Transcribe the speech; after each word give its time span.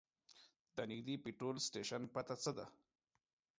د 0.75 0.77
نږدې 0.89 1.15
پټرول 1.23 1.57
سټیشن 1.67 2.03
پته 2.13 2.35
څه 2.43 2.51
ده؟ 2.57 2.65